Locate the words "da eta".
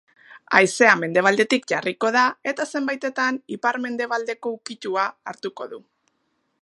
2.15-2.67